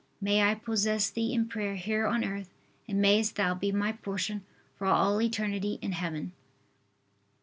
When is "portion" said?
3.91-4.43